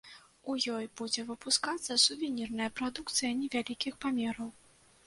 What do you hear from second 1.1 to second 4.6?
выпускацца сувенірная прадукцыя невялікіх памераў.